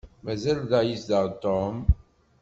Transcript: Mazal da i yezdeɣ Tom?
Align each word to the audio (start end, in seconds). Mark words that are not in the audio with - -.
Mazal 0.25 0.59
da 0.69 0.79
i 0.83 0.87
yezdeɣ 0.89 1.25
Tom? 1.43 1.75